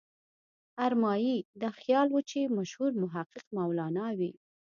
[0.85, 4.31] ارمایي دا خیال و چې مشهور محقق مولانا وي.